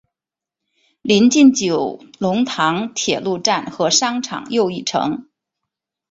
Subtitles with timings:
[1.03, 5.29] 邻近九龙塘铁路站和商场又一城。